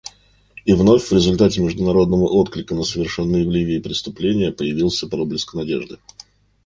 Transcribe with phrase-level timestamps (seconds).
[0.65, 5.99] И вновь в результате международного отклика на совершенные в Ливии преступления появился проблеск надежды.